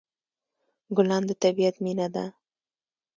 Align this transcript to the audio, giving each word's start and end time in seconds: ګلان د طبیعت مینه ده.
ګلان 0.95 1.23
د 1.29 1.31
طبیعت 1.43 1.75
مینه 1.83 2.07
ده. 2.13 2.25